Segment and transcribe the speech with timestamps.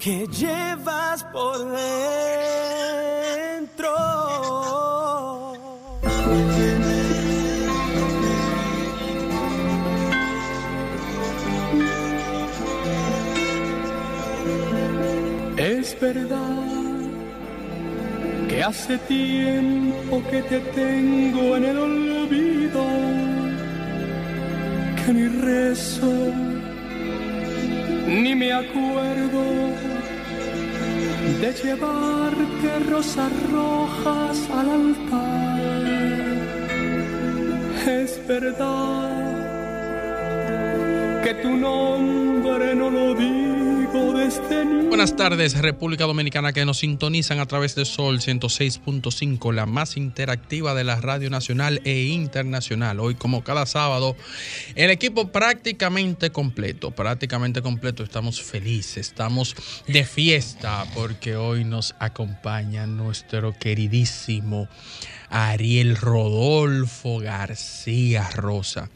[0.00, 1.90] que llevas por dentro.
[15.58, 16.38] Es verdad
[18.48, 22.84] que hace tiempo que te tengo en el olvido,
[24.96, 26.32] que ni rezo,
[28.08, 29.89] ni me acuerdo
[31.40, 35.60] de llevarte rosas rojas al altar.
[37.86, 39.10] Es verdad
[41.24, 47.74] que tu nombre no lo ni Buenas tardes, República Dominicana, que nos sintonizan a través
[47.74, 53.00] de Sol 106.5, la más interactiva de la radio nacional e internacional.
[53.00, 54.14] Hoy, como cada sábado,
[54.76, 58.04] el equipo prácticamente completo, prácticamente completo.
[58.04, 59.56] Estamos felices, estamos
[59.88, 64.68] de fiesta, porque hoy nos acompaña nuestro queridísimo
[65.30, 68.88] Ariel Rodolfo García Rosa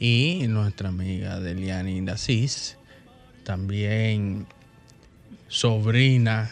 [0.00, 2.76] y nuestra amiga Deliani Indasís,
[3.44, 4.46] también
[5.48, 6.50] sobrina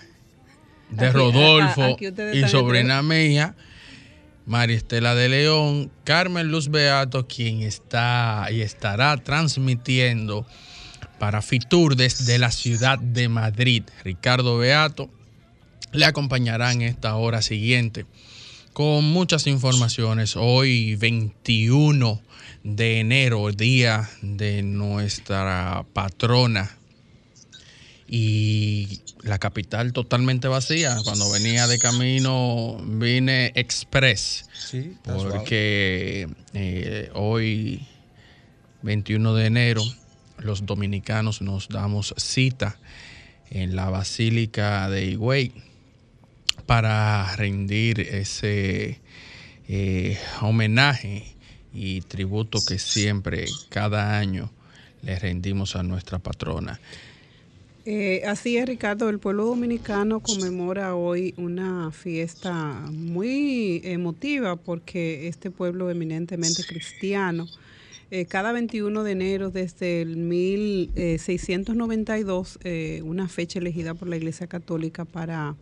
[0.91, 3.55] de Aquí- Rodolfo a- a- y sobrina mía,
[4.47, 10.47] María Estela de León, Carmen Luz Beato, quien está y estará transmitiendo
[11.19, 13.85] para Fitur desde la ciudad de Madrid.
[14.05, 15.09] Ricardo Beato
[15.93, 18.07] le acompañará en esta hora siguiente
[18.73, 20.35] con muchas informaciones.
[20.37, 22.21] Hoy 21
[22.65, 26.77] de enero, día de nuestra patrona
[28.13, 30.99] y la capital totalmente vacía.
[31.05, 37.87] Cuando venía de camino vine express Sí, porque eh, hoy
[38.83, 39.85] 21 de enero
[40.39, 42.79] los dominicanos nos damos cita
[43.49, 45.53] en la Basílica de Higüey
[46.67, 49.01] para rendir ese
[49.69, 51.37] eh, homenaje
[51.73, 54.51] y tributo que siempre, cada año,
[55.03, 56.81] le rendimos a nuestra patrona.
[57.87, 59.09] Eh, así es, Ricardo.
[59.09, 67.47] El pueblo dominicano conmemora hoy una fiesta muy emotiva porque este pueblo eminentemente cristiano,
[68.11, 74.47] eh, cada 21 de enero desde el 1692, eh, una fecha elegida por la Iglesia
[74.47, 75.57] Católica para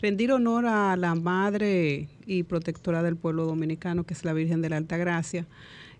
[0.00, 4.70] rendir honor a la madre y protectora del pueblo dominicano, que es la Virgen de
[4.70, 5.46] la Alta Gracia.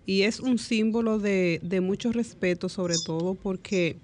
[0.07, 3.99] Y es un símbolo de, de mucho respeto, sobre todo porque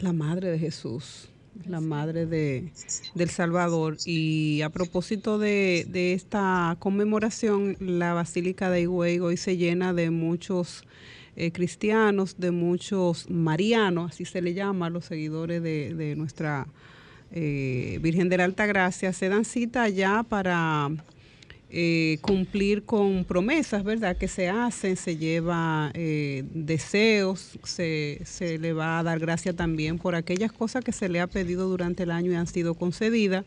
[0.00, 1.28] la madre de Jesús,
[1.66, 2.72] la madre de,
[3.14, 3.96] del Salvador.
[4.04, 10.10] Y a propósito de, de esta conmemoración, la Basílica de Higüey hoy se llena de
[10.10, 10.84] muchos
[11.36, 16.66] eh, cristianos, de muchos marianos, así se le llama a los seguidores de, de nuestra
[17.30, 19.12] eh, Virgen de la Alta Gracia.
[19.12, 20.90] Se dan cita ya para
[21.74, 24.16] eh, cumplir con promesas, ¿verdad?
[24.16, 29.98] Que se hacen, se lleva eh, deseos, se, se le va a dar gracia también
[29.98, 33.46] por aquellas cosas que se le ha pedido durante el año y han sido concedidas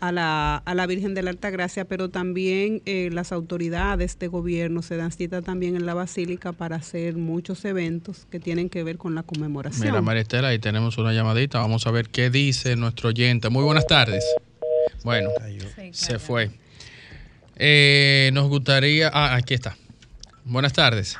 [0.00, 4.28] a la, a la Virgen de la Alta Gracia, pero también eh, las autoridades de
[4.28, 8.82] gobierno se dan cita también en la Basílica para hacer muchos eventos que tienen que
[8.82, 9.88] ver con la conmemoración.
[9.88, 11.58] Mira, María Estela, ahí tenemos una llamadita.
[11.58, 13.50] Vamos a ver qué dice nuestro oyente.
[13.50, 14.24] Muy buenas tardes.
[15.04, 15.28] Bueno,
[15.92, 16.50] se fue.
[17.62, 19.10] Eh, nos gustaría.
[19.12, 19.76] Ah, aquí está.
[20.44, 21.18] Buenas tardes.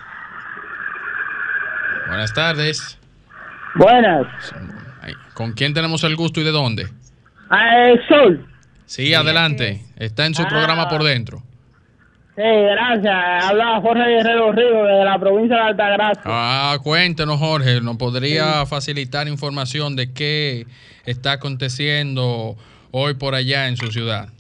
[2.09, 2.99] Buenas tardes.
[3.75, 4.27] Buenas.
[5.35, 6.89] ¿Con quién tenemos el gusto y de dónde?
[7.51, 8.47] Ah, el sol.
[8.87, 9.83] Sí, adelante.
[9.97, 10.49] Está en su Ah.
[10.49, 11.43] programa por dentro.
[12.37, 13.45] Sí, gracias.
[13.45, 16.23] Habla Jorge Guerrero Río de la provincia de Altagracia.
[16.25, 17.83] Ah, cuéntenos, Jorge.
[17.83, 20.67] ¿Nos podría facilitar información de qué
[21.05, 22.57] está aconteciendo
[22.93, 24.31] hoy por allá en su ciudad?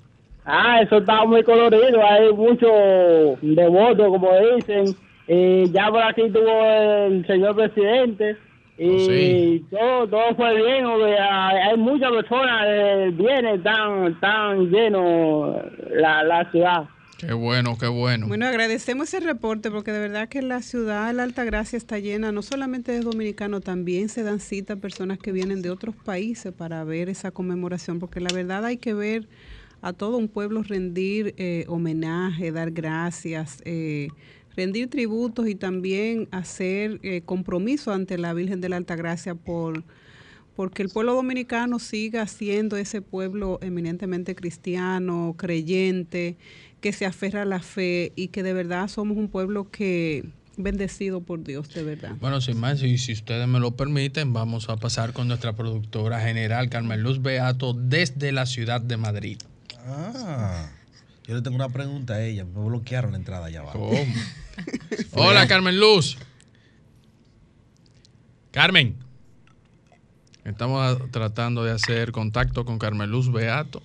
[0.52, 2.00] Ah, eso está muy colorido.
[2.04, 4.96] Hay muchos devotos, como dicen.
[5.28, 8.36] Y ya por aquí tuvo el señor presidente.
[8.78, 9.64] Y Oh, sí.
[9.70, 10.86] todo, todo fue bien.
[10.86, 12.64] o sea, Hay, muchas personas.
[12.66, 16.84] eh, viene tan, tan lleno la, la ciudad.
[17.18, 18.26] Qué bueno, qué bueno.
[18.28, 22.32] Bueno, agradecemos ese reporte porque de verdad que la ciudad de la Altagracia está llena
[22.32, 26.50] no solamente de dominicanos, también se dan cita a personas que vienen de otros países
[26.54, 29.28] para ver esa conmemoración, porque la verdad hay que ver
[29.82, 34.08] a todo un pueblo rendir eh, homenaje, dar gracias, eh,
[34.56, 39.84] rendir tributos y también hacer eh, compromiso ante la Virgen de la Altagracia por
[40.56, 46.36] porque el pueblo dominicano siga siendo ese pueblo eminentemente cristiano, creyente,
[46.82, 50.24] que se aferra a la fe y que de verdad somos un pueblo que
[50.58, 52.12] bendecido por Dios, de verdad.
[52.20, 56.20] Bueno, sin más, y si ustedes me lo permiten, vamos a pasar con nuestra productora
[56.20, 59.38] general, Carmen Luz Beato, desde la ciudad de Madrid.
[59.86, 60.70] Ah,
[61.26, 62.44] yo le tengo una pregunta a ella.
[62.44, 63.78] Me bloquearon la entrada allá abajo.
[63.78, 64.14] ¿Cómo?
[65.12, 66.18] Hola, Carmen Luz.
[68.50, 68.96] Carmen.
[70.44, 73.82] Estamos tratando de hacer contacto con Carmen Luz Beato.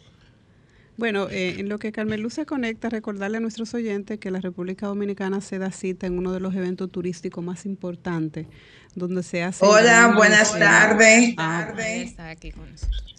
[0.97, 4.39] Bueno, eh, en lo que Carmen Luz se conecta, recordarle a nuestros oyentes que la
[4.39, 8.47] República Dominicana se da cita en uno de los eventos turísticos más importantes,
[8.95, 9.65] donde se hace...
[9.65, 11.35] Hola, buenas tardes.
[11.37, 11.67] ah,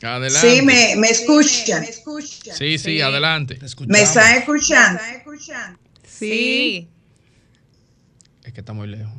[0.02, 0.56] Adelante.
[0.56, 1.84] Sí, me, me escuchan.
[2.55, 3.56] Sí, sí, adelante.
[3.56, 3.99] Te escuchamos.
[3.99, 5.00] ¿Me están escuchando?
[6.02, 6.88] sí.
[8.43, 9.12] Es que está muy lejos.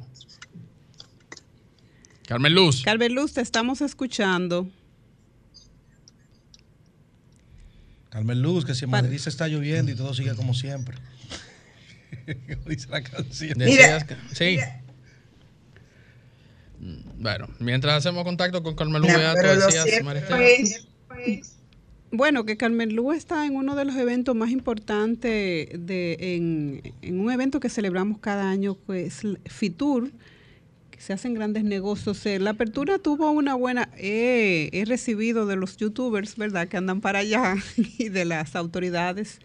[2.27, 2.81] Carmen Luz.
[2.83, 4.69] Carmen Luz, te estamos escuchando.
[8.18, 10.98] Carmen Luz, que si en Madrid se está lloviendo y todo sigue como siempre.
[12.25, 13.58] Como dice la canción.
[13.60, 14.58] Decías que- sí.
[16.80, 20.48] Mm, Bueno, mientras hacemos contacto con Carmen Luz No, Beato, decías, cierto Maristela.
[20.48, 20.88] es
[22.12, 27.20] Bueno, que Carmen Luz está en uno de los eventos más importantes de, en, en
[27.20, 30.12] un evento que celebramos cada año, que es FITUR,
[30.98, 32.26] se hacen grandes negocios.
[32.26, 33.90] Eh, La apertura tuvo una buena...
[33.98, 37.56] eh, he recibido de los youtubers, ¿verdad?, que andan para allá
[37.98, 39.40] y de las autoridades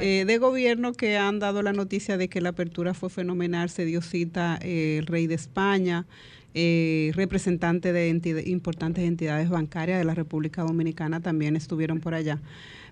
[0.00, 3.68] eh, de gobierno que han dado la noticia de que la apertura fue fenomenal.
[3.70, 6.06] Se dio cita eh, el rey de España,
[6.54, 12.40] eh, representantes de entidad- importantes entidades bancarias de la República Dominicana también estuvieron por allá.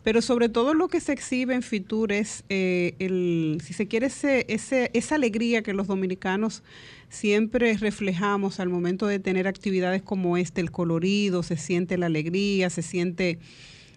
[0.05, 4.07] Pero sobre todo lo que se exhibe en Fitur es, eh, el, si se quiere,
[4.07, 6.65] ese, ese- esa alegría que los dominicanos
[7.09, 12.69] siempre reflejamos al momento de tener actividades como este, el colorido, se siente la alegría,
[12.71, 13.39] se siente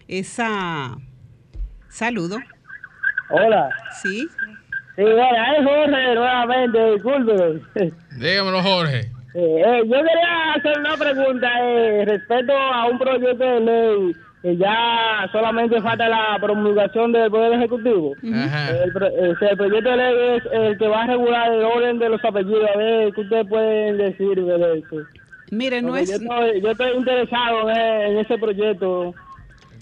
[0.06, 0.96] esa...
[1.88, 2.38] Saludo.
[3.30, 3.74] Hola.
[4.02, 4.28] Sí.
[4.94, 5.20] Sí, bueno,
[5.58, 7.62] es Jorge nuevamente, disculpe.
[8.18, 9.00] Dígamelo, Jorge.
[9.34, 14.56] Eh, eh, yo quería hacer una pregunta eh, respecto a un proyecto de ley que
[14.56, 18.12] ya solamente falta la promulgación del Poder Ejecutivo.
[18.32, 18.70] Ajá.
[18.70, 22.08] El, eh, el proyecto de ley es el que va a regular el orden de
[22.10, 22.68] los apellidos.
[22.74, 24.96] A ver, ¿qué ustedes pueden decir de eso?
[25.50, 26.10] Mire, no Porque es...
[26.10, 29.14] yo, estoy, yo estoy interesado en, en ese proyecto.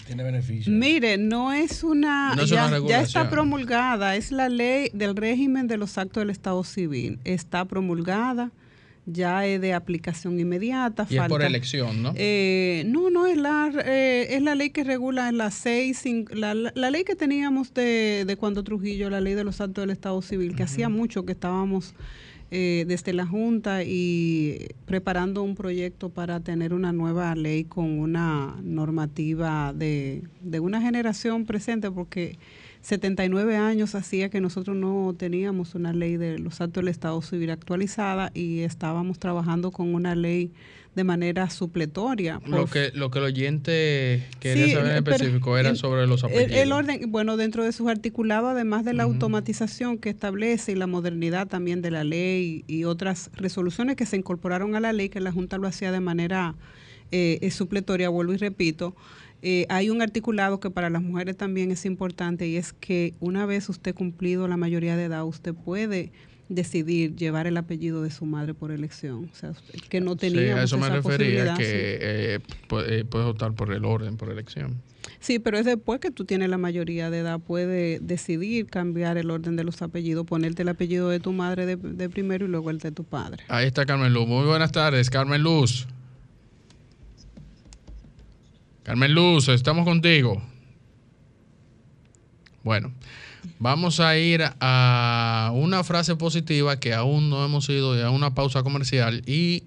[0.05, 0.71] Tiene beneficio.
[0.71, 5.15] Mire, no es una, No es ya, una ya está promulgada, es la ley del
[5.15, 7.19] régimen de los actos del Estado civil.
[7.23, 8.51] Está promulgada,
[9.05, 11.05] ya es de aplicación inmediata.
[11.09, 12.13] Y es por falta- elección, ¿no?
[12.15, 16.53] Eh, no, no, es la, eh, es la ley que regula en la, seis, la-
[16.55, 20.21] la ley que teníamos de, de cuando Trujillo, la ley de los actos del Estado
[20.21, 21.93] civil, que hacía mucho que estábamos
[22.51, 28.55] eh, desde la Junta y preparando un proyecto para tener una nueva ley con una
[28.63, 32.37] normativa de, de una generación presente, porque
[32.89, 37.49] 79 años hacía que nosotros no teníamos una ley de los actos del Estado civil
[37.49, 40.51] actualizada y estábamos trabajando con una ley
[40.93, 42.39] de manera supletoria.
[42.45, 46.05] Lo por- que, lo que el oyente quería Sí, saber en específico era el- sobre
[46.05, 46.51] los apellidos.
[46.51, 50.85] El, orden, bueno, dentro de sus articulados, además de la automatización que establece y la
[50.85, 55.21] modernidad también de la ley y otras resoluciones que se incorporaron a la ley, que
[55.21, 56.53] la Junta lo hacía de manera
[57.11, 58.95] eh, eh, supletoria, vuelvo y repito,
[59.47, 63.45] eh, hay un articulado que para las mujeres también es importante y es que una
[63.45, 66.11] vez usted cumplido la mayoría de edad, usted puede
[66.49, 69.29] decidir llevar el apellido de su madre por elección.
[69.31, 69.53] O sea,
[69.89, 71.71] que no Sí, teníamos a eso me esa refería, que sí.
[71.73, 74.75] eh, pu- eh, puedes optar por el orden, por elección.
[75.19, 79.31] Sí, pero es después que tú tienes la mayoría de edad, puede decidir cambiar el
[79.31, 82.69] orden de los apellidos, ponerte el apellido de tu madre de, de primero y luego
[82.71, 83.43] el de tu padre.
[83.47, 84.27] Ahí está Carmen Luz.
[84.27, 85.87] Muy buenas tardes, Carmen Luz.
[88.85, 90.39] Carmen Luz, estamos contigo.
[92.63, 92.93] Bueno,
[93.57, 98.61] vamos a ir a una frase positiva que aún no hemos ido a una pausa
[98.61, 99.63] comercial y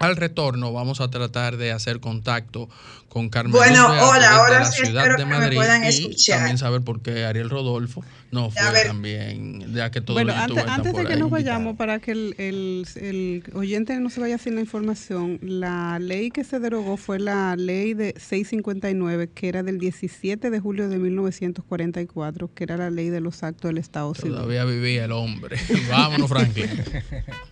[0.00, 2.70] Al retorno vamos a tratar de hacer contacto
[3.10, 5.88] con Carmen Bueno, Luz hola, ahora sí ciudad espero de que me Madrid puedan y
[5.88, 6.38] escuchar.
[6.38, 8.86] también saber por qué Ariel Rodolfo no fue A ver.
[8.86, 12.86] también, ya que todos Bueno, antes, antes de que nos vayamos, para que el, el-
[12.96, 17.54] el oyente no se vaya sin la información, la ley que se derogó fue la
[17.56, 23.10] ley de 659, que era del 17 de julio de 1944, que era la ley
[23.10, 24.32] de los actos del Estado Civil.
[24.36, 25.58] Todavía vivía el hombre.
[25.90, 26.70] Vámonos, Franklin.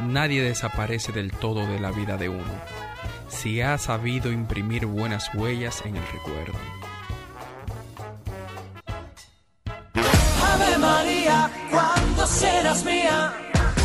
[0.00, 2.52] Nadie desaparece del todo de la vida de uno,
[3.28, 6.58] si ha sabido imprimir buenas huellas en el recuerdo.
[10.78, 11.50] María,
[12.26, 13.34] serás mía,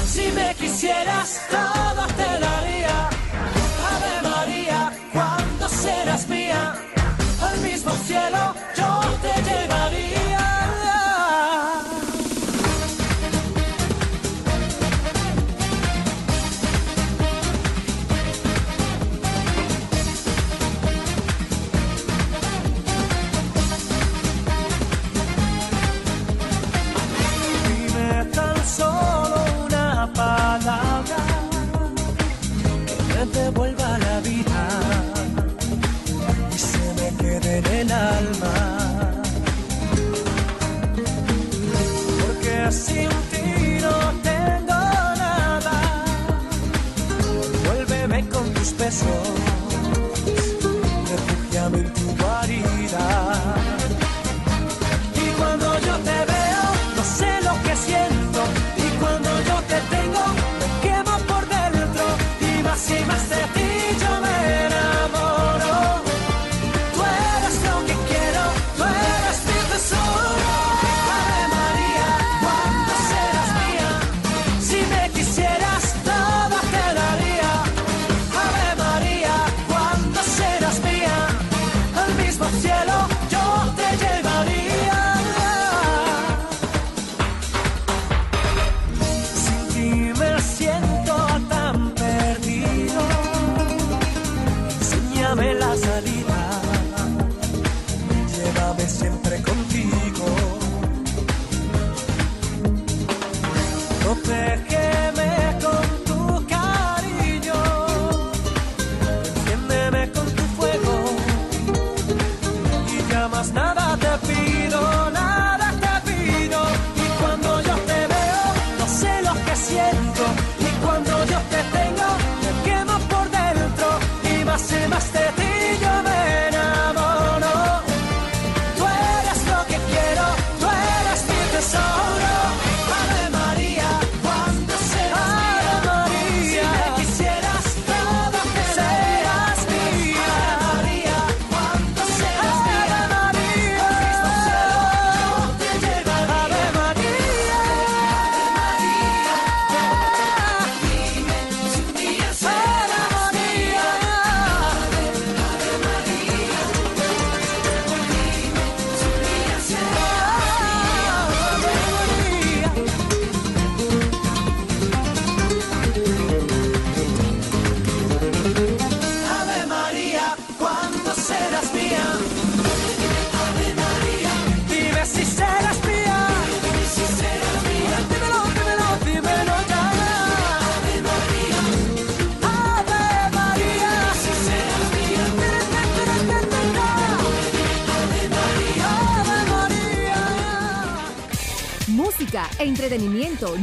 [0.06, 2.55] si me quisieras todo te.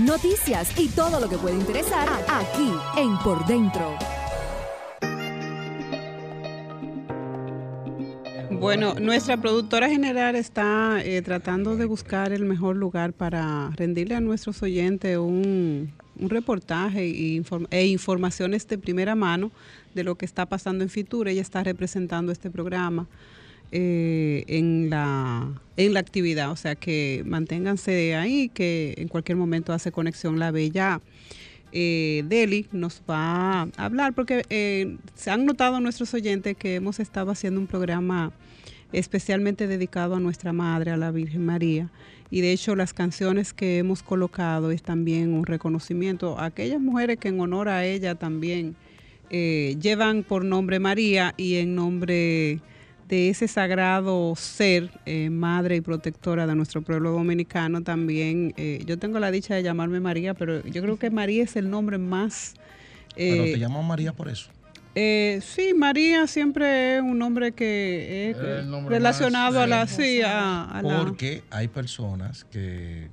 [0.04, 3.96] Noticias y todo lo que puede interesar aquí en Por Dentro.
[8.50, 14.20] Bueno, nuestra productora general está eh, tratando de buscar el mejor lugar para rendirle a
[14.20, 19.50] nuestros oyentes un, un reportaje y inform- e informaciones de primera mano
[19.94, 21.32] de lo que está pasando en Fitura.
[21.32, 23.08] Ella está representando este programa
[23.72, 29.72] eh, en, la, en la actividad, o sea que manténganse ahí, que en cualquier momento
[29.72, 31.00] hace conexión la bella
[31.72, 37.30] eh, nos va a hablar porque eh, se han notado nuestros oyentes que hemos estado
[37.30, 38.32] haciendo un programa
[38.92, 41.90] especialmente dedicado a nuestra madre, a la Virgen María.
[42.30, 47.18] Y de hecho las canciones que hemos colocado es también un reconocimiento a aquellas mujeres
[47.18, 48.76] que en honor a ella también
[49.30, 52.60] eh, llevan por nombre María y en nombre
[53.08, 58.98] de ese sagrado ser, eh, madre y protectora de nuestro pueblo dominicano, también eh, yo
[58.98, 62.54] tengo la dicha de llamarme María, pero yo creo que María es el nombre más
[63.14, 64.48] Pero Eh, te llaman María por eso.
[64.94, 70.22] eh, sí, María siempre es un nombre que es nombre relacionado a la, sí.
[70.22, 73.08] a, a la, Porque hay personas que,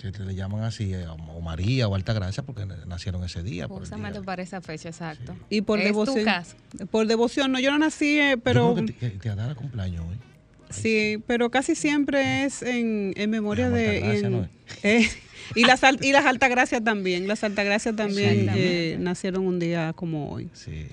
[0.00, 3.68] que le llaman así, eh, o María o Altagracia, porque nacieron ese día.
[3.68, 3.80] por.
[3.80, 5.36] Justamente para esa fecha, exacto.
[5.50, 6.24] y por Es tu devoción.
[6.24, 6.56] caso.
[6.90, 9.54] Por devoción, no, yo no nací, eh, Yo pero creo que te, que te dará
[9.54, 10.16] cumpleaños hoy.
[10.70, 14.50] sí, pero casi siempre es en, en memoria La de en- ¿no es?
[14.84, 15.08] eh,
[15.54, 18.92] y las al- y las altagracias también, las altagracias también Exactamente.
[18.94, 20.48] eh, nacieron un día como hoy.
[20.52, 20.86] Sí.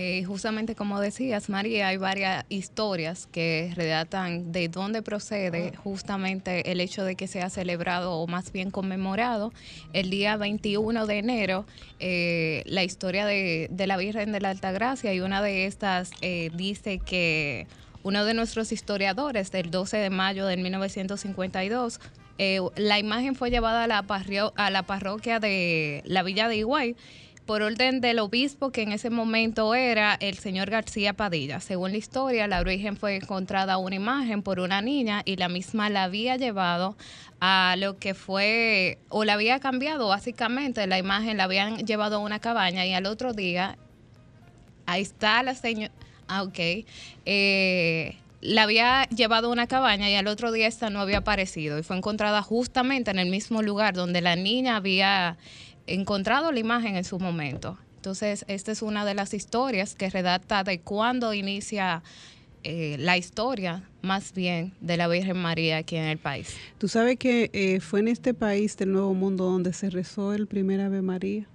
[0.00, 6.80] Eh, justamente como decías, María, hay varias historias que redatan de dónde procede justamente el
[6.80, 9.52] hecho de que se ha celebrado o más bien conmemorado
[9.92, 11.66] el día 21 de enero.
[11.98, 16.52] Eh, la historia de, de la Virgen de la Altagracia y una de estas eh,
[16.54, 17.66] dice que
[18.04, 21.98] uno de nuestros historiadores del 12 de mayo de 1952
[22.38, 24.04] eh, la imagen fue llevada a la,
[24.54, 26.94] a la parroquia de la Villa de Higüey
[27.48, 31.60] por orden del obispo que en ese momento era el señor García Padilla.
[31.60, 35.88] Según la historia, la Virgen fue encontrada una imagen por una niña y la misma
[35.88, 36.94] la había llevado
[37.40, 42.18] a lo que fue, o la había cambiado básicamente, la imagen la habían llevado a
[42.18, 43.78] una cabaña y al otro día,
[44.84, 45.90] ahí está la señora,
[46.26, 46.58] ah, ok,
[47.24, 51.78] eh, la había llevado a una cabaña y al otro día esta no había aparecido
[51.78, 55.38] y fue encontrada justamente en el mismo lugar donde la niña había
[55.94, 57.78] encontrado la imagen en su momento.
[57.96, 62.02] Entonces, esta es una de las historias que redacta de cuándo inicia
[62.64, 66.56] eh, la historia, más bien, de la Virgen María aquí en el país.
[66.78, 70.46] Tú sabes que eh, fue en este país del Nuevo Mundo donde se rezó el
[70.46, 71.48] primer Ave María.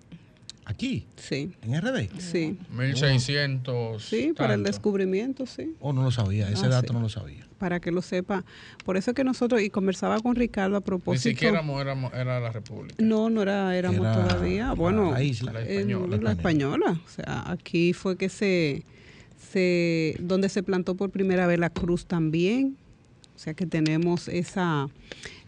[0.65, 1.05] ¿Aquí?
[1.17, 1.51] Sí.
[1.61, 2.09] ¿En RD?
[2.19, 2.57] Sí.
[2.71, 4.01] 1600.
[4.03, 4.71] Sí, para el tanto.
[4.71, 5.75] descubrimiento, sí.
[5.79, 6.93] Oh, no lo sabía, ese Ah, dato sí.
[6.93, 7.45] no lo sabía.
[7.57, 8.43] Para que lo sepa.
[8.85, 11.29] Por eso es que nosotros, y conversaba con Ricardo a Ni propósito.
[11.29, 12.95] siquiera éramos- éramos- era la República.
[13.03, 14.73] No, no era, éramos Era todavía.
[14.73, 15.53] Bueno, la isla.
[15.53, 16.17] La eh, española.
[16.21, 17.01] la española.
[17.05, 18.83] O sea, aquí fue que se,
[19.51, 22.77] se, donde se plantó por primera vez la cruz también.
[23.43, 24.87] O sea que tenemos esa,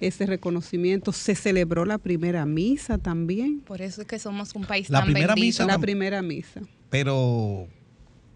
[0.01, 1.13] ese reconocimiento.
[1.13, 3.61] Se celebró la primera misa también.
[3.61, 5.45] Por eso es que somos un país La tan primera bendito.
[5.45, 6.59] misa La primera misa
[6.89, 7.69] Pero,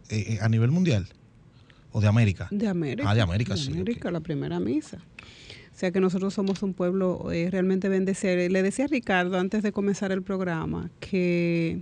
[0.10, 1.10] eh, eh, ¿a nivel mundial?
[1.92, 2.48] ¿O de América?
[2.52, 3.10] de América.
[3.12, 3.72] Ah, de América, de sí.
[3.74, 5.00] América, la primera misa.
[5.76, 8.38] O sea que nosotros somos un pueblo eh, realmente bendecido.
[8.38, 11.82] Le decía a Ricardo antes de comenzar el programa que,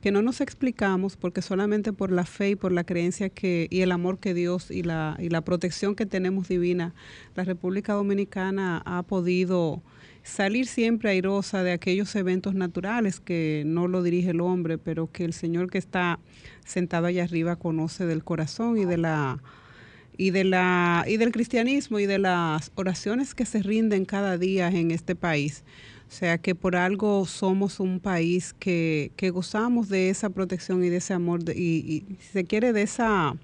[0.00, 3.80] que no nos explicamos porque solamente por la fe y por la creencia que y
[3.80, 6.94] el amor que Dios y la, y la protección que tenemos divina,
[7.34, 9.82] la República Dominicana ha podido
[10.22, 15.24] salir siempre airosa de aquellos eventos naturales que no lo dirige el hombre, pero que
[15.24, 16.18] el Señor que está
[16.64, 19.42] sentado allá arriba conoce del corazón y de la
[20.18, 24.68] y de la y del cristianismo y de las oraciones que se rinden cada día
[24.68, 25.62] en este país.
[26.08, 30.88] O sea que por algo somos un país que, que gozamos de esa protección y
[30.88, 33.34] de ese amor de- y, y, si se quiere de esa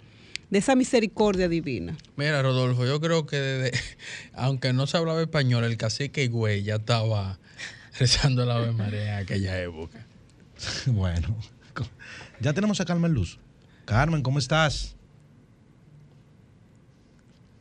[0.51, 1.97] de esa misericordia divina.
[2.17, 3.79] Mira, Rodolfo, yo creo que desde,
[4.35, 7.39] aunque no se hablaba español, el cacique Higüey ya estaba
[7.99, 10.07] rezando la Ave María en aquella época.
[10.87, 11.35] bueno,
[12.41, 13.39] ya tenemos a Carmen Luz.
[13.87, 14.95] Carmen, ¿cómo estás?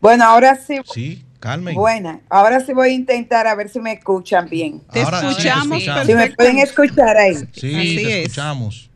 [0.02, 0.80] Bueno, ahora sí.
[0.94, 1.76] Sí, Carmen.
[1.76, 4.80] Buena, ahora sí voy a intentar a ver si me escuchan bien.
[4.94, 6.06] Te Ahora sí, te escuchamos escuchamos.
[6.06, 7.36] Si me pueden escuchar ahí.
[7.52, 8.26] Sí, Así te es.
[8.28, 8.90] escuchamos.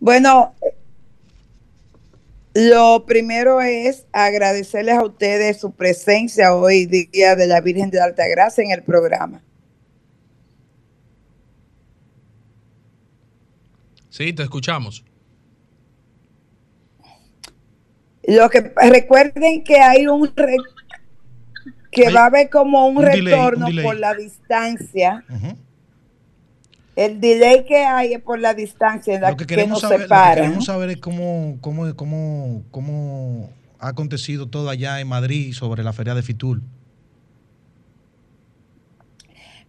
[0.00, 0.54] Bueno,
[2.54, 8.04] lo primero es agradecerles a ustedes su presencia hoy, Día de la Virgen de la
[8.04, 9.42] Altagracia, en el programa.
[14.10, 15.04] Sí, te escuchamos.
[18.24, 20.56] Lo que recuerden que hay un re-
[21.92, 23.84] que Hay va a haber como un, un delay, un retorno delay.
[23.84, 25.24] por la distancia.
[25.28, 25.56] Ujú.
[26.96, 30.00] El delay que hay es por la distancia en la Lo que que, nos saber,
[30.00, 30.34] lo que separa.
[30.42, 35.92] queremos saber es cómo, cómo, cómo, cómo ha acontecido todo allá en Madrid sobre la
[35.92, 36.62] feria de Fitul.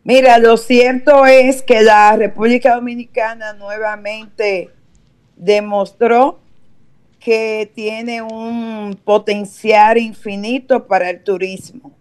[0.03, 4.69] Mira, lo cierto es que la República Dominicana nuevamente
[5.37, 6.39] demostró
[7.19, 11.93] que tiene un potencial infinito para el turismo.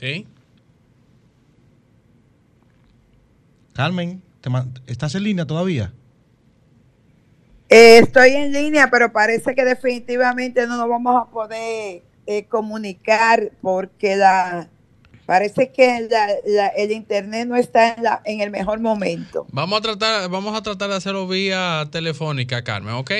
[0.00, 0.26] Sí.
[3.74, 4.22] Carmen,
[4.86, 5.92] ¿estás en línea todavía?
[7.68, 13.52] Eh, estoy en línea, pero parece que definitivamente no nos vamos a poder eh, comunicar
[13.60, 14.68] porque la
[15.26, 19.46] parece que la- la- el internet no está en, la- en el mejor momento.
[19.52, 23.10] Vamos a tratar, vamos a tratar de hacerlo vía telefónica, Carmen, ¿ok?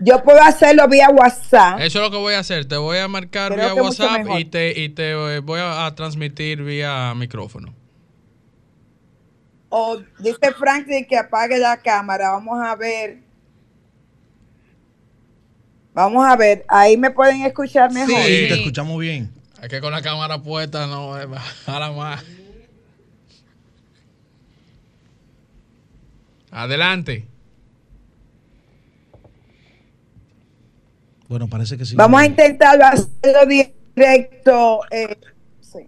[0.00, 1.78] Yo puedo hacerlo vía WhatsApp.
[1.80, 2.64] Eso es lo que voy a hacer.
[2.64, 5.94] Te voy a marcar Creo vía WhatsApp y te, y te eh, voy a, a
[5.94, 7.74] transmitir vía micrófono.
[9.68, 12.30] O dice Franklin que apague la cámara.
[12.30, 13.18] Vamos a ver.
[15.92, 16.64] Vamos a ver.
[16.66, 18.22] Ahí me pueden escuchar mejor.
[18.22, 19.30] Sí, te escuchamos bien.
[19.62, 21.28] Es que con la cámara puesta no es
[21.66, 22.24] para más.
[26.50, 27.29] Adelante.
[31.30, 31.94] Bueno, parece que sí.
[31.94, 34.80] Vamos a intentarlo hacerlo directo.
[34.90, 35.16] eh,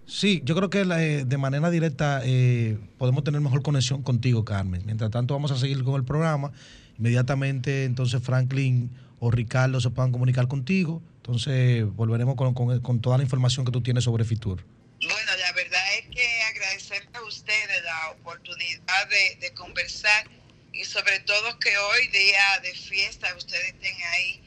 [0.06, 4.44] Sí, yo creo que la, eh, de manera directa eh, podemos tener mejor conexión contigo,
[4.44, 4.82] Carmen.
[4.86, 6.52] Mientras tanto, vamos a seguir con el programa.
[6.96, 11.02] Inmediatamente, entonces, Franklin o Ricardo se puedan comunicar contigo.
[11.16, 14.62] Entonces, volveremos con, con- con toda la información que tú tienes sobre Fitur.
[15.00, 16.22] Bueno, la verdad es que
[16.54, 20.26] agradecerle a ustedes la oportunidad de, de conversar
[20.72, 24.40] y sobre todo que hoy, día de fiesta, ustedes estén ahí.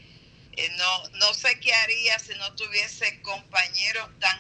[0.58, 4.39] Eh, no, no sé qué haría si no tuviese compañeros tan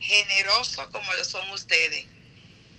[0.00, 2.06] generosos como lo son ustedes.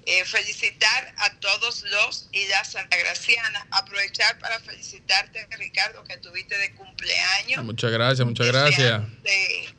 [0.06, 3.66] Eh, felicitar a todos los y las santagracianas.
[3.72, 9.02] Aprovechar para felicitarte, Ricardo, que tuviste de cumpleaños Muchas gracias, muchas gracias.
[9.24, 9.74] de-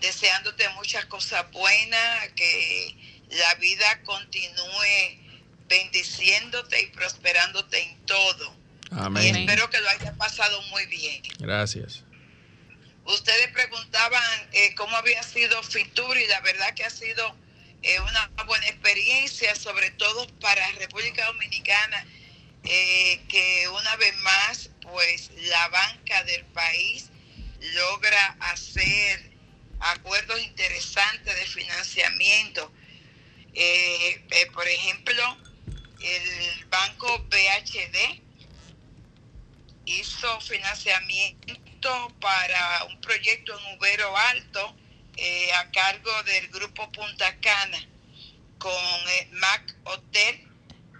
[0.00, 2.94] deseándote muchas cosas buenas, que
[3.30, 5.18] la vida continúe
[5.66, 8.54] bendiciéndote y prosperándote en todo.
[8.90, 9.36] Y Amén.
[9.36, 11.22] espero que lo hayas pasado muy bien.
[11.38, 12.04] Gracias.
[13.08, 17.34] Ustedes preguntaban eh, cómo había sido Fitur y la verdad que ha sido
[17.82, 22.06] eh, una buena experiencia, sobre todo para República Dominicana,
[22.64, 27.08] eh, que una vez más, pues la banca del país
[27.72, 29.32] logra hacer
[29.80, 32.70] acuerdos interesantes de financiamiento.
[34.52, 35.38] Por ejemplo,
[36.02, 38.20] el banco BHD
[39.86, 41.67] hizo financiamiento
[42.20, 44.76] para un proyecto en Ubero Alto
[45.16, 47.78] eh, a cargo del grupo Punta Cana
[48.58, 48.72] con
[49.10, 50.44] eh, Mac Hotel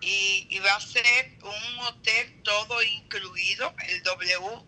[0.00, 4.62] y, va a ser un hotel todo incluido, el W,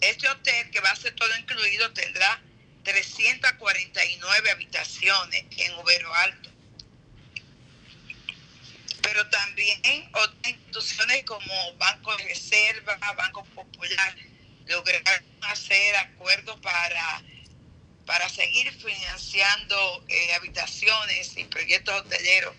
[0.00, 2.40] este hotel, que va a ser todo incluido, tendrá
[2.84, 6.50] 349 habitaciones en Ubero Alto.
[9.02, 9.80] Pero también
[10.12, 14.14] otras instituciones como Banco de Reserva, Banco Popular,
[14.66, 17.22] lograron hacer acuerdos para,
[18.06, 22.54] para seguir financiando eh, habitaciones y proyectos hoteleros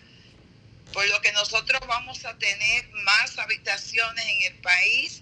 [0.94, 5.22] por lo que nosotros vamos a tener más habitaciones en el país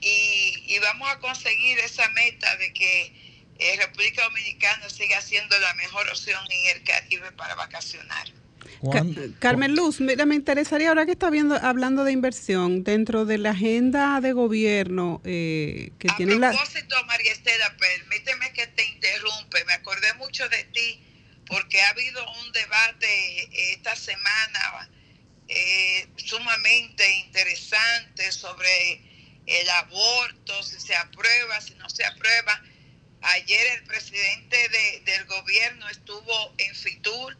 [0.00, 3.12] y, y vamos a conseguir esa meta de que
[3.58, 8.28] eh, República Dominicana siga siendo la mejor opción en el Caribe para vacacionar.
[8.92, 9.02] Ca-
[9.40, 13.50] Carmen Luz, mira, me interesaría ahora que está viendo, hablando de inversión dentro de la
[13.50, 16.50] agenda de gobierno eh, que tiene la...
[16.50, 19.64] propósito, María Estela, permíteme que te interrumpe.
[19.64, 21.02] Me acordé mucho de ti
[21.46, 24.88] porque ha habido un debate eh, esta semana
[25.48, 29.00] eh, sumamente interesante sobre
[29.46, 32.62] el aborto, si se aprueba, si no se aprueba.
[33.22, 37.36] Ayer el presidente de- del gobierno estuvo en Fitur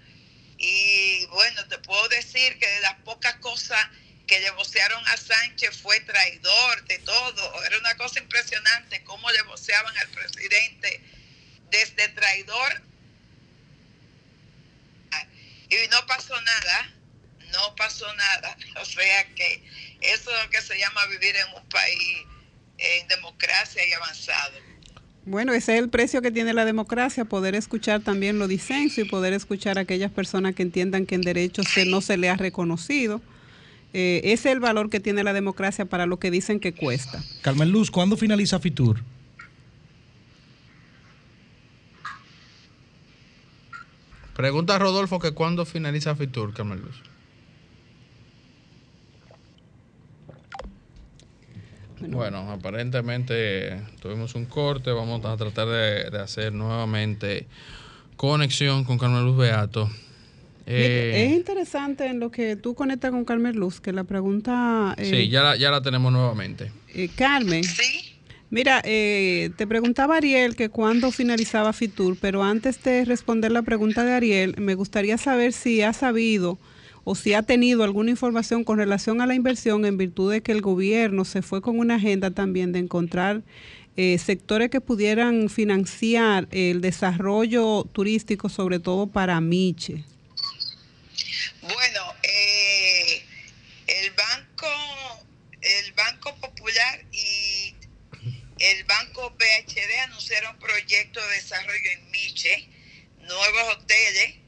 [0.56, 3.80] y bueno, te puedo decir que de las pocas cosas
[4.26, 7.64] que le vocearon a Sánchez fue traidor de todo.
[7.64, 11.00] Era una cosa impresionante cómo le voceaban al presidente
[11.70, 12.82] desde traidor
[15.70, 16.92] y no pasó nada,
[17.52, 18.56] no pasó nada.
[18.80, 19.62] O sea que
[20.00, 22.26] eso es lo que se llama vivir en un país
[22.78, 24.58] en democracia y avanzado.
[25.24, 29.04] Bueno, ese es el precio que tiene la democracia, poder escuchar también los disensos y
[29.04, 32.36] poder escuchar a aquellas personas que entiendan que en derechos se, no se le ha
[32.36, 33.20] reconocido.
[33.92, 37.22] Eh, ese es el valor que tiene la democracia para lo que dicen que cuesta.
[37.42, 39.02] Carmen Luz, ¿cuándo finaliza Fitur?
[44.34, 47.02] Pregunta a Rodolfo que cuándo finaliza Fitur, Carmen Luz.
[52.00, 54.90] Bueno, aparentemente tuvimos un corte.
[54.92, 57.46] Vamos a tratar de, de hacer nuevamente
[58.16, 59.90] conexión con Carmen Luz Beato.
[60.66, 64.94] Eh, es interesante en lo que tú conectas con Carmen Luz, que la pregunta...
[64.98, 66.70] eh, sí, ya la, ya la tenemos nuevamente.
[66.94, 67.62] eh, Carmen.
[68.50, 74.04] Mira, eh, te preguntaba Ariel que cuándo finalizaba Fitur, pero antes de responder la pregunta
[74.04, 76.58] de Ariel, me gustaría saber si has sabido
[77.10, 80.52] o si ha tenido alguna información con relación a la inversión en virtud de que
[80.52, 83.40] el gobierno se fue con una agenda también de encontrar
[83.96, 90.04] eh, sectores que pudieran financiar el desarrollo turístico, sobre todo para Miche.
[91.62, 93.24] Bueno, eh,
[93.86, 94.66] el Banco,
[95.62, 97.74] el Banco Popular y
[98.58, 102.68] el Banco BHD anunciaron proyectos de desarrollo en Miche,
[103.20, 104.47] nuevos hoteles.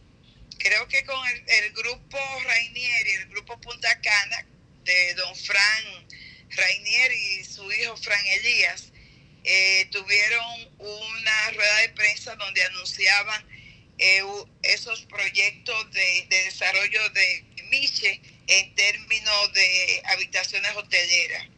[0.60, 4.46] Creo que con el, el grupo Rainier y el grupo Punta Cana
[4.84, 6.06] de don Fran
[6.50, 8.92] Rainier y su hijo Fran Elías
[9.42, 13.46] eh, tuvieron una rueda de prensa donde anunciaban
[13.98, 14.22] eh,
[14.62, 21.48] esos proyectos de, de desarrollo de Miche en términos de habitaciones hoteleras.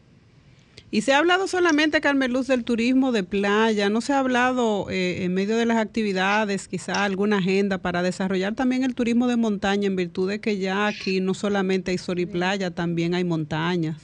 [0.95, 4.91] Y se ha hablado solamente, Carmen Luz, del turismo de playa, no se ha hablado
[4.91, 9.37] eh, en medio de las actividades, quizá alguna agenda para desarrollar también el turismo de
[9.37, 13.25] montaña, en virtud de que ya aquí no solamente hay sol y playa, también hay
[13.25, 14.03] montañas.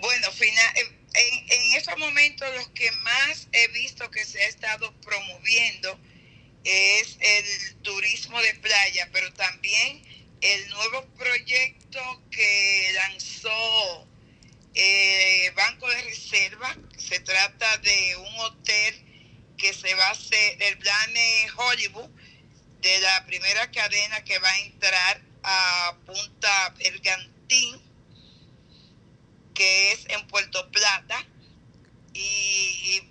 [0.00, 4.94] Bueno, fina- en, en estos momentos los que más he visto que se ha estado
[5.04, 5.98] promoviendo
[6.64, 10.00] es el turismo de playa, pero también
[10.40, 14.08] el nuevo proyecto que lanzó
[14.74, 16.76] eh, Banco de Reserva.
[16.96, 21.10] Se trata de un hotel que se va a hacer, el plan
[21.56, 22.10] Hollywood,
[22.80, 27.90] de la primera cadena que va a entrar a Punta Bergantín
[29.54, 31.26] que es en Puerto Plata
[32.14, 33.10] y, y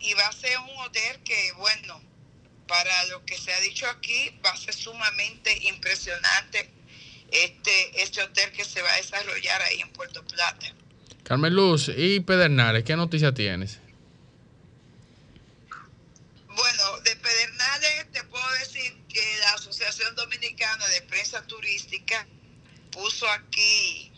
[0.00, 2.00] y va a ser un hotel que, bueno,
[2.68, 6.70] para lo que se ha dicho aquí, va a ser sumamente impresionante
[7.30, 10.74] este, este hotel que se va a desarrollar ahí en Puerto Plata.
[11.24, 13.78] Carmen Luz y Pedernales, ¿qué noticia tienes?
[16.46, 22.26] Bueno, de Pedernales te puedo decir que la Asociación Dominicana de Prensa Turística
[22.90, 24.12] puso aquí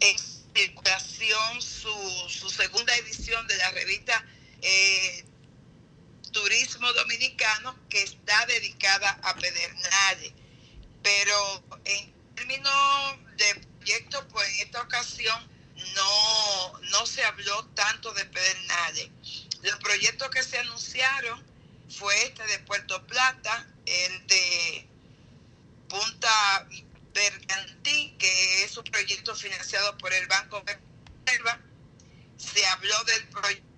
[0.00, 0.16] en
[0.54, 1.92] circulación su,
[2.28, 4.24] su segunda edición de la revista
[4.60, 5.24] eh,
[6.32, 10.32] Turismo Dominicano que está dedicada a Pedernales.
[11.02, 15.49] Pero en términos de proyectos, pues en esta ocasión
[15.94, 19.10] no, no se habló tanto de Pedernales.
[19.62, 21.44] Los proyectos que se anunciaron
[21.88, 24.88] fue este de Puerto Plata, el de
[25.88, 26.66] Punta
[27.12, 30.78] Bergantín, que es un proyecto financiado por el Banco de.
[32.36, 33.70] Se habló del proyecto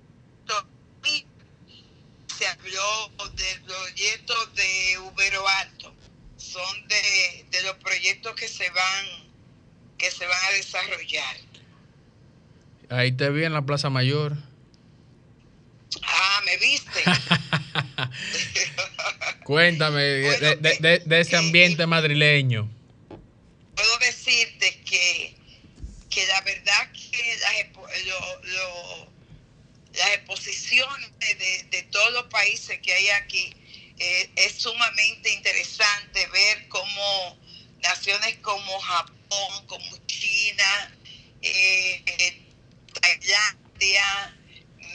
[2.39, 5.95] se habló del proyecto de Ubero Alto.
[6.37, 9.33] Son de, de los proyectos que se van
[9.99, 11.37] que se van a desarrollar.
[12.93, 14.37] Ahí te vi en la Plaza Mayor.
[16.05, 17.03] Ah, ¿me viste?
[19.45, 22.69] Cuéntame de, de- de- de- de ese ambiente madrileño.
[23.75, 25.35] puedo decirte que,
[26.11, 27.55] que la verdad que las,
[28.07, 29.13] lo- lo-
[29.95, 33.55] las exposiciones de, de todos los países que hay aquí
[33.99, 37.39] eh, es sumamente interesante ver cómo
[37.83, 40.95] naciones como Japón, como China,
[41.43, 42.42] eh, eh,
[43.03, 44.37] Tailandia,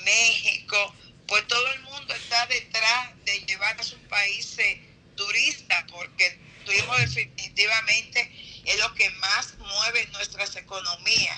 [0.03, 0.95] México,
[1.27, 4.77] pues todo el mundo está detrás de llevar a sus países
[5.15, 8.31] turistas, porque el turismo definitivamente
[8.65, 11.37] es lo que más mueve nuestras economías.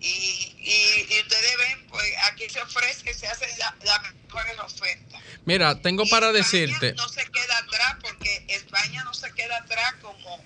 [0.00, 0.08] Y,
[0.58, 5.22] y, y ustedes ven, pues aquí se ofrece, se hacen la- las mejores ofertas.
[5.44, 6.92] Mira, tengo para decirte.
[6.94, 10.44] No se queda atrás, porque España no se queda atrás como,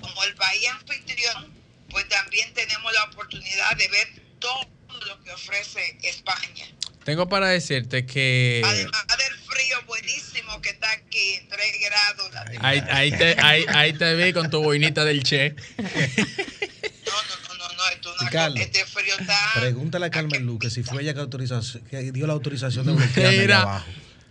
[0.00, 1.54] como el país anfitrión,
[1.90, 6.66] pues también tenemos la oportunidad de ver todo lo que ofrece España.
[7.04, 12.32] Tengo para decirte que Además del frío buenísimo que está aquí, 3 grados.
[12.32, 15.54] La ahí, ahí te, ahí, ahí te vi con tu boinita del Che.
[18.30, 19.38] Carlos, este frío está...
[19.54, 23.52] pregúntale a Carmen Luque si fue ella que, autorizó, que dio la autorización de bloquearme
[23.52, 23.86] abajo.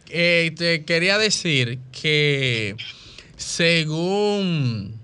[0.09, 2.75] eh, te quería decir que
[3.37, 4.99] según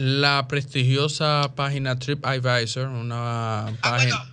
[0.00, 4.16] la prestigiosa página TripAdvisor, una página...
[4.16, 4.30] Ah,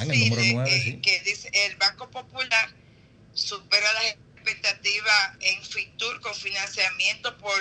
[0.00, 0.98] en el número nueve, sí.
[1.02, 2.70] que dice el Banco Popular
[3.34, 7.52] supera las expectativas en Fitur con financiamiento por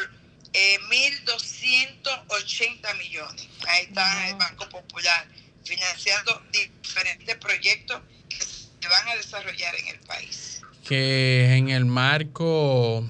[0.53, 0.79] eh,
[1.25, 3.49] 1.280 millones.
[3.67, 5.27] Ahí está el Banco Popular
[5.65, 10.61] financiando diferentes proyectos que se van a desarrollar en el país.
[10.87, 13.05] que en el marco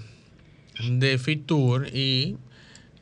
[0.80, 2.36] de Fitur y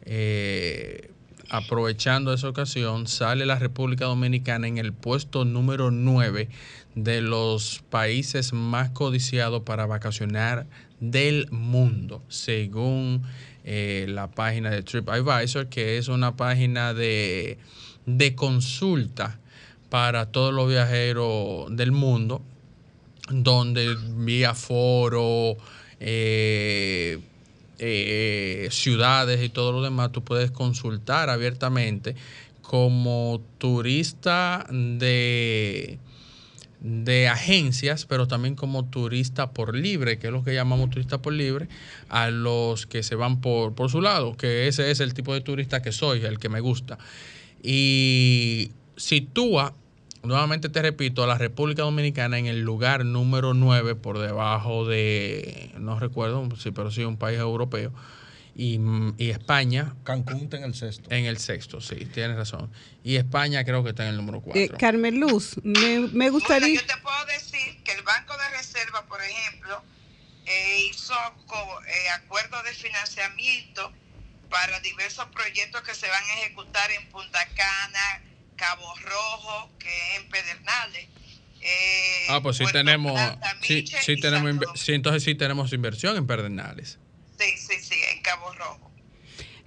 [0.04, 1.11] eh,
[1.52, 6.48] aprovechando esa ocasión, sale la República Dominicana en el puesto número 9
[6.96, 10.66] de los países más codiciados para vacacionar
[11.02, 13.24] del mundo, según
[13.66, 17.58] eh, la página de TripAdvisor, que es una página de,
[18.06, 19.38] de consulta
[19.90, 22.42] para todos los viajeros del mundo,
[23.30, 25.58] donde vía foro,
[26.00, 27.20] eh,
[27.84, 32.16] eh, ciudades y todo lo demás, tú puedes consultar abiertamente
[32.62, 35.98] como turista de,
[36.80, 41.34] de agencias, pero también como turista por libre, que es lo que llamamos turista por
[41.34, 41.68] libre,
[42.08, 45.42] a los que se van por, por su lado, que ese es el tipo de
[45.42, 46.98] turista que soy, el que me gusta.
[47.64, 49.74] Y sitúa,
[50.24, 55.72] nuevamente te repito, a la República Dominicana en el lugar número 9 por debajo de,
[55.78, 57.92] no recuerdo, sí, pero sí, un país europeo.
[58.54, 58.80] Y,
[59.18, 59.96] y España.
[60.04, 61.10] Cancún está en el sexto.
[61.10, 62.70] En el sexto, sí, tienes razón.
[63.02, 64.62] Y España creo que está en el número 4.
[64.62, 66.68] Eh, Carmen Luz, me, me gustaría...
[66.68, 69.82] Bueno, yo te puedo decir que el Banco de Reserva, por ejemplo,
[70.46, 73.92] eh, hizo eh, acuerdos de financiamiento
[74.50, 78.22] para diversos proyectos que se van a ejecutar en Punta Cana,
[78.62, 81.08] Cabo Rojo, que es en Pedernales.
[81.62, 86.16] eh, Ah, pues sí Puerto tenemos, Plata, sí, sí tenemos, sí, entonces sí tenemos inversión
[86.16, 87.00] en Pedernales.
[87.40, 88.92] Sí, sí, sí, en Cabo Rojo.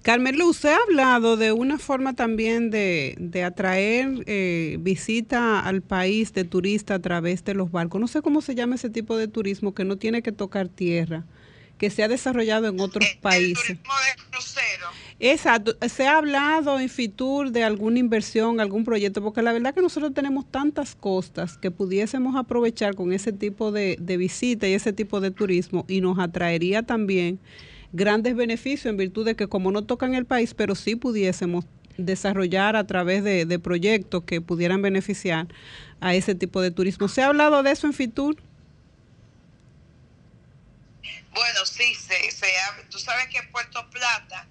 [0.03, 5.83] Carmen Luz, se ha hablado de una forma también de, de atraer eh, visita al
[5.83, 8.01] país de turista a través de los barcos.
[8.01, 11.25] No sé cómo se llama ese tipo de turismo que no tiene que tocar tierra,
[11.79, 13.79] que se ha desarrollado en otros países.
[15.21, 15.77] Exacto.
[15.89, 19.23] ¿Se ha hablado en Fitur de alguna inversión, algún proyecto?
[19.23, 23.97] Porque la verdad que nosotros tenemos tantas costas que pudiésemos aprovechar con ese tipo de,
[24.01, 27.39] de visita y ese tipo de turismo y nos atraería también
[27.93, 31.65] grandes beneficios en virtud de que como no tocan el país, pero sí pudiésemos
[31.97, 35.47] desarrollar a través de, de proyectos que pudieran beneficiar
[36.01, 37.07] a ese tipo de turismo.
[37.07, 38.37] ¿Se ha hablado de eso en Fitur?
[41.35, 44.47] Bueno, sí, se, se ha- tú sabes que Puerto Plata,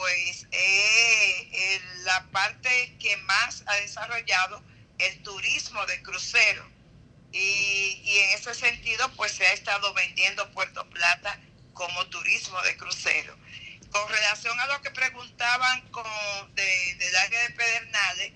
[0.00, 4.64] pues, es eh, la parte que más ha desarrollado
[4.98, 6.66] el turismo de crucero.
[7.32, 11.38] Y, y en ese sentido, pues se ha estado vendiendo Puerto Plata
[11.74, 13.36] como turismo de crucero.
[13.90, 16.04] Con relación a lo que preguntaban con,
[16.54, 18.32] de- del área de Pedernales,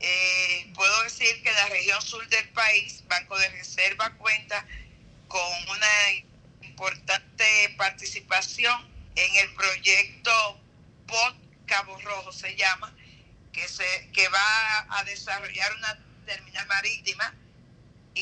[0.00, 4.66] eh, puedo decir que la región sur del país, Banco de Reserva cuenta
[5.28, 6.12] con una
[6.62, 10.60] importante participación en el proyecto
[11.08, 12.94] POT Cabo Rojo se llama,
[13.52, 17.34] que, se, que va a desarrollar una terminal marítima
[18.14, 18.20] y,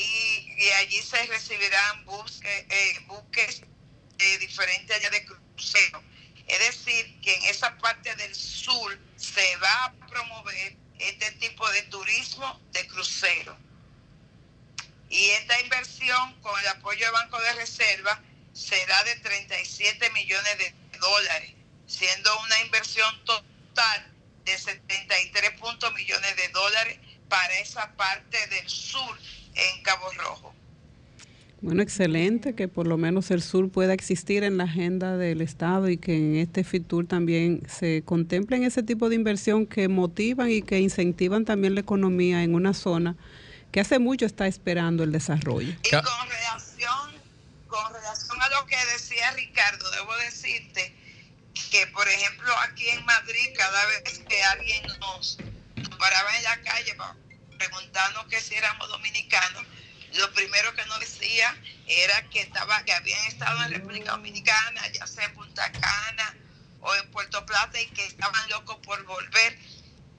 [0.57, 3.61] y allí se recibirán busque- eh, buques
[4.17, 6.03] de diferentes áreas de crucero.
[6.47, 11.81] Es decir, que en esa parte del sur se va a promover este tipo de
[11.83, 13.57] turismo de crucero.
[15.09, 18.21] Y esta inversión con el apoyo del Banco de Reserva
[18.53, 21.53] será de 37 millones de dólares,
[21.87, 24.13] siendo una inversión total
[24.45, 29.17] de 73 puntos millones de dólares para esa parte del sur
[29.55, 30.53] en Cabo Rojo.
[31.59, 35.89] Bueno, excelente que por lo menos el sur pueda existir en la agenda del Estado
[35.89, 40.61] y que en este FITUR también se contemplen ese tipo de inversión que motivan y
[40.61, 43.15] que incentivan también la economía en una zona
[43.71, 45.69] que hace mucho está esperando el desarrollo.
[45.83, 47.11] Y con relación,
[47.67, 50.93] con relación a lo que decía Ricardo, debo decirte
[51.69, 55.37] que, por ejemplo, aquí en Madrid, cada vez que alguien nos,
[55.97, 57.15] paraba en la calle para
[57.57, 59.63] preguntarnos que si éramos dominicanos,
[60.13, 61.55] lo primero que nos decía
[61.87, 66.35] era que estaba que habían estado en República Dominicana, ya sea en Punta Cana
[66.81, 69.59] o en Puerto Plata, y que estaban locos por volver.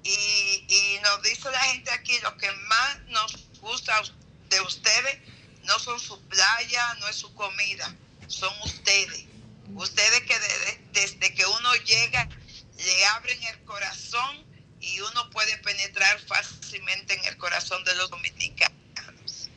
[0.03, 4.01] Y, y nos dice la gente aquí, lo que más nos gusta
[4.49, 5.19] de ustedes
[5.65, 7.95] no son su playa, no es su comida,
[8.27, 9.28] son ustedes.
[9.75, 12.29] Ustedes que de- desde que uno llega
[12.77, 14.45] le abren el corazón
[14.81, 19.49] y uno puede penetrar fácilmente en el corazón de los dominicanos.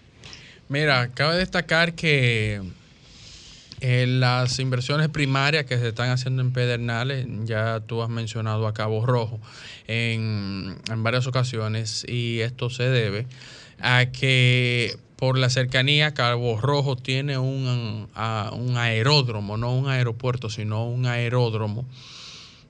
[0.69, 2.61] Mira, cabe destacar que
[3.81, 8.73] eh, las inversiones primarias que se están haciendo en Pedernales, ya tú has mencionado a
[8.73, 9.39] Cabo Rojo
[9.87, 13.27] en varias ocasiones, y esto se debe
[13.79, 18.09] a que por la cercanía Cabo Rojo tiene un,
[18.53, 21.85] un aeródromo, no un aeropuerto, sino un aeródromo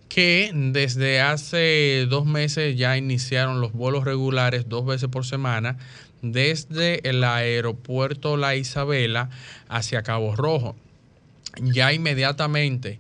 [0.10, 5.78] que desde hace dos meses ya iniciaron los vuelos regulares dos veces por semana
[6.22, 9.30] desde el aeropuerto La Isabela
[9.70, 10.76] hacia Cabo Rojo.
[11.62, 13.00] Ya inmediatamente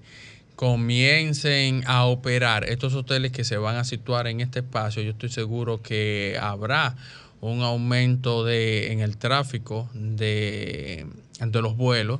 [0.56, 5.28] comiencen a operar estos hoteles que se van a situar en este espacio, yo estoy
[5.28, 6.96] seguro que habrá
[7.42, 11.06] un aumento de, en el tráfico de
[11.50, 12.20] de los vuelos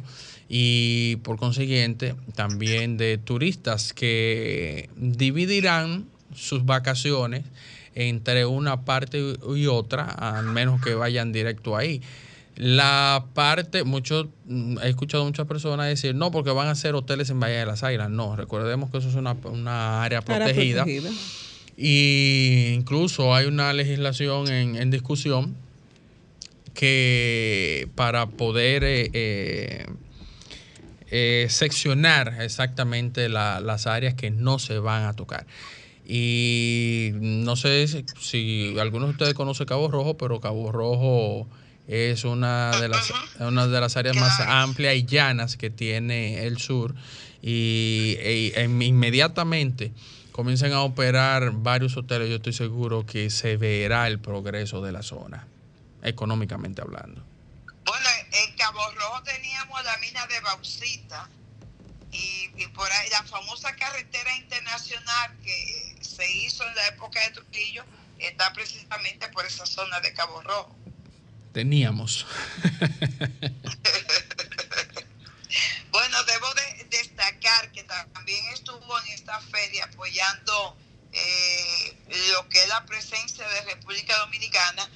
[0.50, 6.06] y por consiguiente también de turistas que dividirán
[6.36, 7.44] sus vacaciones
[7.94, 12.02] entre una parte y otra, al menos que vayan directo ahí.
[12.56, 14.30] La parte, mucho,
[14.84, 17.84] he escuchado muchas personas decir, no, porque van a ser hoteles en Bahía de las
[17.84, 18.10] Águilas.
[18.10, 20.86] No, recordemos que eso es una, una área protegida.
[21.84, 25.56] Y incluso hay una legislación en, en discusión
[26.74, 29.86] que para poder eh, eh,
[31.10, 35.46] eh, seccionar exactamente la- las áreas que no se van a tocar.
[36.08, 41.48] Y no sé si, si algunos de ustedes conocen Cabo Rojo, pero Cabo Rojo
[41.88, 46.58] es una de las, una de las áreas más amplias y llanas que tiene el
[46.58, 46.94] sur.
[47.42, 49.92] Y, e- inmediatamente
[50.32, 55.04] comiencen a operar varios hoteles, yo estoy seguro que se verá el progreso de la
[55.04, 55.48] zona,
[56.04, 57.24] económicamente hablando.
[57.86, 61.30] Bueno, en Cabo Rojo teníamos la mina de bauxita
[62.12, 67.32] y, y por ahí la famosa carretera internacional que se hizo en la época de
[67.32, 67.84] Trujillo
[68.20, 70.76] está precisamente por esa zona de Cabo Rojo.
[71.54, 72.26] Teníamos.
[75.92, 76.82] Bueno, debo de
[77.74, 80.78] que también estuvo en esta feria apoyando
[81.12, 81.98] eh,
[82.34, 84.90] lo que es la presencia de República Dominicana,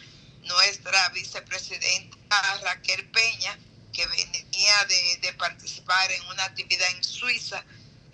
[0.44, 3.58] nuestra vicepresidenta Raquel Peña,
[3.92, 7.64] que venía de, de participar en una actividad en Suiza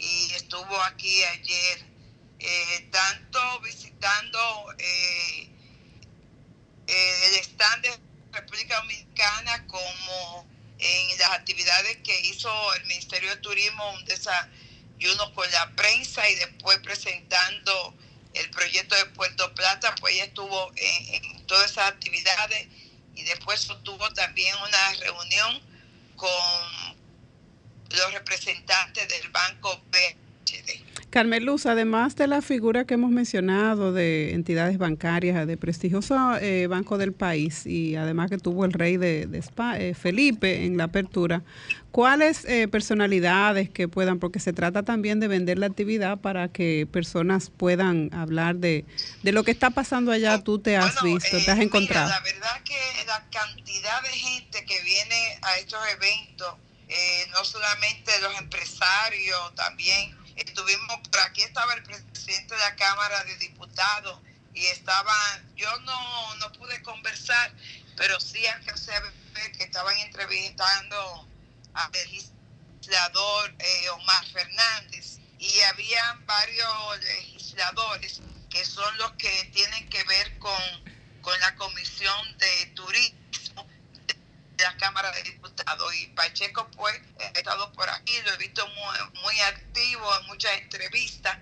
[0.02, 1.86] y estuvo aquí ayer,
[2.40, 4.40] eh, tanto visitando
[4.80, 5.50] eh,
[6.88, 8.00] eh, el stand de
[8.32, 10.48] República Dominicana como
[10.82, 16.36] en las actividades que hizo el Ministerio de Turismo, un desayuno con la prensa y
[16.36, 17.96] después presentando
[18.34, 22.68] el proyecto de Puerto Plata, pues ella estuvo en, todas esas actividades
[23.16, 25.62] y después sostuvo también una reunión
[26.16, 26.92] con
[27.90, 29.84] los representantes del Banco
[31.10, 36.68] Carmen Luz, además de la figura que hemos mencionado de entidades bancarias de prestigioso eh,
[36.68, 40.78] banco del país y además que tuvo el rey de, de Espa- eh, Felipe en
[40.78, 41.44] la apertura,
[41.92, 46.88] ¿cuáles eh, personalidades que puedan, porque se trata también de vender la actividad para que
[46.90, 48.86] personas puedan hablar de,
[49.22, 52.06] de lo que está pasando allá, tú te has visto, te has Eh, encontrado?
[52.08, 56.56] Mira, la verdad que la cantidad de gente que viene a estos eventos,
[56.88, 63.24] eh, no solamente los empresarios, también estuvimos por aquí, estaba el presidente de la Cámara
[63.24, 64.20] de Diputados
[64.54, 67.54] y estaban, yo no, no pude conversar,
[67.96, 71.28] pero sí alcancé a ver que estaban entrevistando
[71.74, 80.04] al legislador eh, Omar Fernández y habían varios legisladores que son los que tienen que
[80.04, 80.62] ver con,
[81.22, 83.22] con la Comisión de Turismo
[84.62, 85.96] la Cámara de Diputados.
[85.96, 90.52] Y Pacheco, pues, ha estado por aquí, lo he visto muy, muy activo en muchas
[90.60, 91.38] entrevistas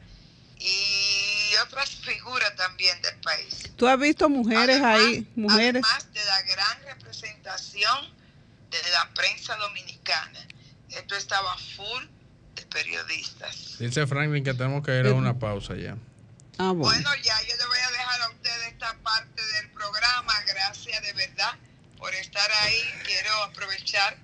[0.60, 3.64] y otras figuras también del país.
[3.78, 5.84] ¿Tú has visto mujeres ahí, mujeres?
[5.86, 8.14] Además de la gran representación
[8.70, 10.40] de la prensa dominicana.
[10.90, 12.04] Esto estaba full
[12.56, 13.78] de periodistas.
[13.80, 15.96] Dice Franklin que tenemos que ir a una pausa ya.
[16.58, 20.34] Ah, Bueno, ya yo le voy a dejar a ustedes esta parte del programa.
[20.46, 21.58] Gracias de verdad
[22.00, 22.82] por estar ahí.
[23.06, 24.18] Quiero aprovechar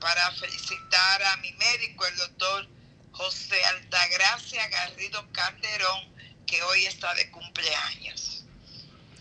[0.00, 2.68] para felicitar a mi médico, el doctor
[3.12, 6.12] José Altagracia Garrido Calderón,
[6.46, 8.44] que hoy está de cumpleaños.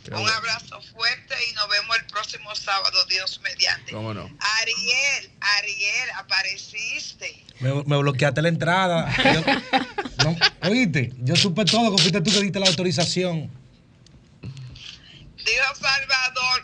[0.03, 0.35] Qué Un bueno.
[0.35, 3.91] abrazo fuerte y nos vemos el próximo sábado, Dios mediante.
[3.91, 4.23] ¿Cómo no?
[4.39, 7.45] Ariel, Ariel, apareciste.
[7.59, 9.13] Me, me bloqueaste la entrada.
[9.23, 9.43] Yo-
[10.23, 10.35] no,
[10.69, 13.51] oíste, yo supe todo, que fuiste tú que diste la autorización.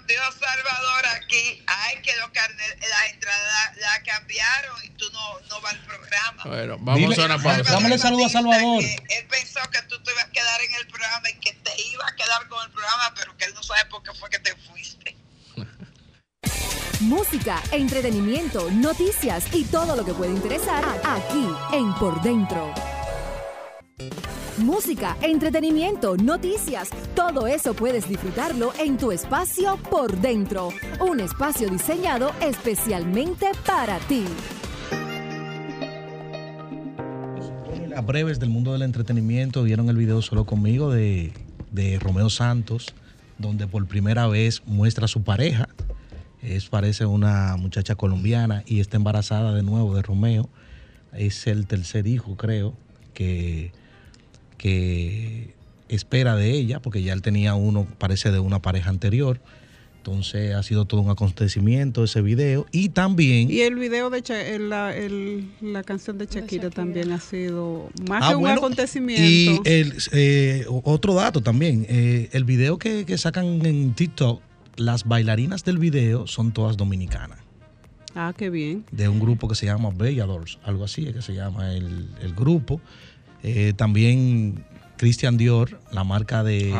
[0.07, 1.61] Dios Salvador aquí.
[1.67, 5.79] Ay, que los carnet, las entradas la, la cambiaron y tú no, no vas al
[5.85, 6.36] programa.
[6.47, 7.71] Bueno, vamos Dile- a una pausa.
[7.71, 8.83] Dámele saludo a Salvador.
[8.83, 12.11] Él pensó que tú te ibas a quedar en el programa y que te ibas
[12.11, 14.55] a quedar con el programa, pero que él no sabe por qué fue que te
[14.55, 15.15] fuiste.
[17.01, 22.73] Música, entretenimiento, noticias y todo lo que puede interesar aquí en Por Dentro.
[24.57, 32.33] Música, entretenimiento, noticias, todo eso puedes disfrutarlo en tu espacio Por Dentro, un espacio diseñado
[32.41, 34.25] especialmente para ti.
[37.97, 41.33] A breves del mundo del entretenimiento vieron el video solo conmigo de,
[41.71, 42.93] de Romeo Santos,
[43.39, 45.67] donde por primera vez muestra a su pareja.
[46.43, 50.47] Es parece una muchacha colombiana y está embarazada de nuevo de Romeo.
[51.11, 52.75] Es el tercer hijo, creo,
[53.15, 53.71] que,
[54.59, 55.55] que
[55.89, 59.41] espera de ella, porque ya él tenía uno, parece de una pareja anterior.
[60.11, 62.65] Entonces ha sido todo un acontecimiento ese video.
[62.71, 63.51] Y también...
[63.51, 67.89] Y el video de Cha- el- la, el- la canción de Shakira, también ha sido
[68.07, 69.21] más Ah, que un bueno, acontecimiento.
[69.21, 74.41] Y el, eh, otro dato también, eh, el video que, que sacan en TikTok,
[74.77, 77.39] las bailarinas del video son todas dominicanas,
[78.15, 78.85] ah, qué bien.
[78.91, 82.33] de un grupo que se llama Belladors, algo así es que se llama el, el
[82.33, 82.79] grupo.
[83.43, 84.63] Eh, también
[84.97, 86.73] Christian Dior, la marca de,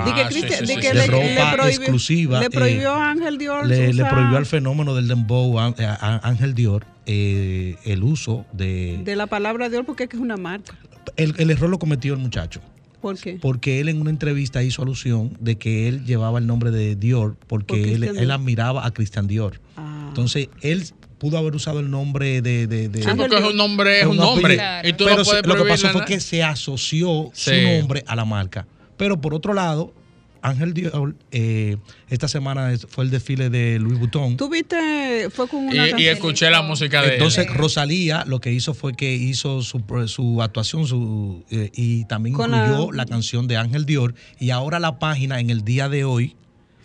[0.81, 2.39] que le- ropa le prohibió- exclusiva.
[2.39, 5.73] Le eh, prohibió a Ángel Dior le, le prohibió al fenómeno del dembow a, a-
[6.01, 8.99] a Ángel Dior eh, el uso de...
[9.03, 10.75] de la palabra Dior porque es que es una marca.
[11.15, 12.59] El, el error lo cometió el muchacho.
[13.01, 13.37] ¿Por qué?
[13.39, 17.37] Porque él en una entrevista hizo alusión de que él llevaba el nombre de Dior
[17.47, 19.61] porque Por él, admiraba a Christian Dior.
[20.09, 20.83] Entonces él
[21.17, 22.67] pudo haber usado el nombre de...
[22.67, 24.57] de, de- Sí, porque es un nombre, es un nombre.
[24.83, 28.15] Y tú no Pero puedes lo que pasó fue que se asoció su nombre a
[28.15, 28.67] la marca.
[28.97, 29.93] Pero por otro lado,
[30.41, 31.77] Ángel Dior, eh,
[32.09, 34.37] esta semana fue el desfile de Louis Vuitton.
[34.37, 37.53] Tú viste, fue con una Y, escuché la música de Entonces él.
[37.55, 42.53] Rosalía lo que hizo fue que hizo su, su actuación su, eh, y también Con
[42.53, 43.05] incluyó la- la...
[43.07, 46.35] canción de Ángel Dior y ahora la página en el día de hoy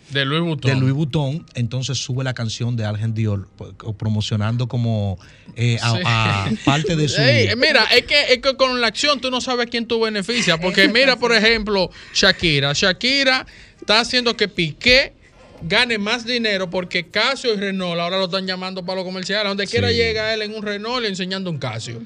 [0.09, 0.71] de Louis Vuitton.
[0.71, 5.17] de Louis Vuitton entonces sube la canción de Ángel Dior pues, promocionando como
[5.55, 6.01] eh, a, Sí.
[6.05, 9.41] a parte de su Ey, mira, es que, es que con la acción tú no
[9.41, 10.59] sabes quién tú beneficias.
[10.59, 12.73] Porque mira, por ejemplo, Shakira.
[12.73, 13.45] Shakira
[13.79, 15.13] está haciendo que Piqué
[15.61, 19.47] gane más dinero porque Casio y Renault ahora lo están llamando para los comerciales.
[19.47, 19.95] Donde quiera Sí.
[19.95, 22.01] llega él en un Renault enseñando un Casio.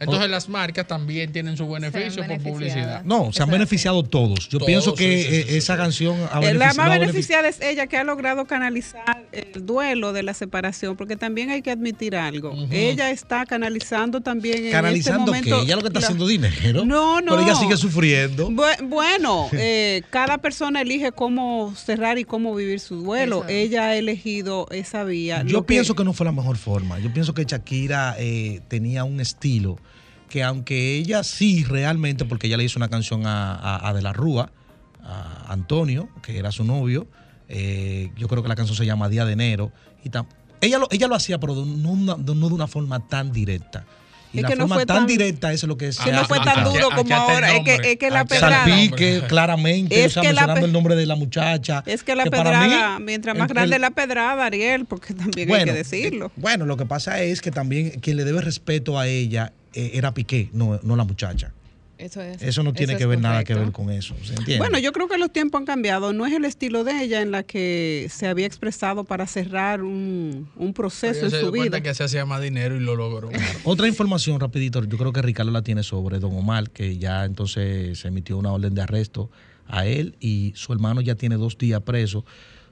[0.00, 3.04] Entonces las marcas también tienen su beneficio por publicidad.
[3.04, 4.48] no, se han beneficiado todos.
[4.48, 7.60] Yo Todos, pienso que sí, sí, eh, esa canción ha Eh, La más beneficiada es
[7.60, 12.16] ella que ha logrado canalizar el duelo de la separación, porque también hay que admitir
[12.16, 12.54] algo.
[12.70, 15.66] Ella está canalizando también en Canalizando este que momento.
[15.66, 16.84] ella lo que está la- haciendo dinero.
[16.86, 17.32] No, no.
[17.36, 18.48] Pero ella sigue sufriendo.
[18.48, 23.44] Bu- Bueno, eh, cada persona elige cómo cerrar y cómo vivir su duelo.
[23.48, 25.42] Ella ha elegido esa vía.
[25.44, 26.98] Yo Lo que- pienso que no fue la mejor forma.
[27.00, 29.78] Yo pienso que Shakira eh, tenía un estilo
[30.30, 34.00] que aunque ella sí realmente, porque ella le hizo una canción a, a- a De
[34.00, 34.50] la Rúa,
[35.04, 37.06] a Antonio, que era su novio,
[37.48, 39.72] eh, yo creo que la canción se llama Día de Enero,
[40.04, 40.26] y tam-
[40.62, 43.32] ella, lo, ella lo hacía, pero de no, una- de- no de una forma tan
[43.32, 43.84] directa.
[44.32, 46.12] Y Es la que no forma fue tan, tan- directa es lo que se que
[46.12, 47.52] no fue tan duro como ahora.
[47.56, 48.64] Es que, es que la pedrada.
[48.64, 51.82] Salpique claramente, Es o sea, mencionando pe- el nombre de la muchacha.
[51.86, 55.52] Es que la pedrada, mí, mientras el- más grande el- la pedrada, Ariel, porque también
[55.52, 56.26] hay que decirlo.
[56.26, 60.12] eh, bueno, lo que pasa es que también quien le debe respeto a ella era
[60.14, 61.52] Piqué, no, no la muchacha.
[62.00, 64.14] Eso, es, Eso no tiene eso que es ver nada que ver con eso.
[64.22, 64.56] ¿se entiende?
[64.56, 66.14] Bueno, yo creo que los tiempos han cambiado.
[66.14, 70.48] No es el estilo de ella en la que se había expresado para cerrar un,
[70.56, 71.82] un proceso en se su dio cuenta vida.
[71.82, 73.28] que se hacía más dinero y lo logró.
[73.64, 77.98] Otra información rapidito, yo creo que Ricardo la tiene sobre Don Omar, que ya entonces
[77.98, 79.30] se emitió una orden de arresto
[79.68, 82.24] a él y su hermano ya tiene dos días preso.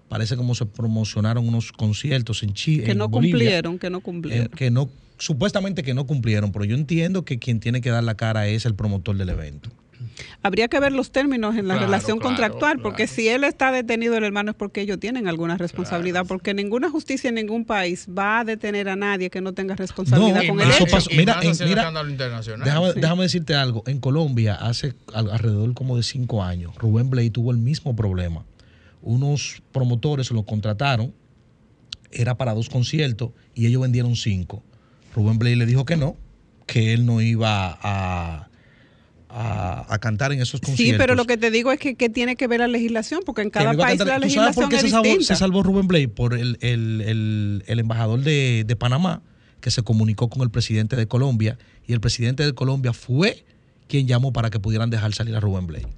[0.09, 2.84] Parece como se promocionaron unos conciertos en Chile.
[2.84, 4.49] Que no cumplieron, que no cumplieron.
[4.49, 4.88] que no,
[5.18, 8.64] supuestamente que no cumplieron, pero yo entiendo que quien tiene que dar la cara es
[8.66, 9.70] el promotor del evento.
[10.42, 13.72] Habría que ver los términos en la Claro, relación claro, contractual, porque si él está
[13.72, 18.06] detenido el hermano es porque ellos tienen alguna responsabilidad, porque ninguna justicia en ningún país
[18.16, 20.92] va a detener a nadie que no tenga responsabilidad No, con y el eso hecho.
[20.94, 21.10] pasó.
[21.16, 21.90] Mira, más en- mira.
[22.64, 23.00] Déjame, Sí.
[23.00, 23.82] déjame decirte algo.
[23.86, 28.44] En Colombia, hace al- alrededor como de cinco años, Rubén Blade tuvo el mismo problema.
[29.02, 31.12] Unos promotores lo contrataron,
[32.12, 34.62] era para dos conciertos y ellos vendieron cinco.
[35.18, 36.16] Rubén Blade le dijo que no,
[36.66, 38.48] que él no iba a,
[39.28, 40.94] a, a cantar en esos conciertos.
[40.94, 43.42] Sí, pero lo que te digo es que, que tiene que ver la legislación, porque
[43.42, 44.20] en cada país cantar.
[44.20, 45.34] la ¿Tú sabes por legislación qué es se salvó, distinta.
[45.34, 46.08] se salvó Rubén Blade?
[46.08, 49.22] Por el, el- el- el embajador de, de Panamá
[49.60, 53.44] que se comunicó con el presidente de Colombia y el presidente de Colombia fue
[53.88, 55.88] quien llamó para que pudieran dejar salir a Rubén Blade.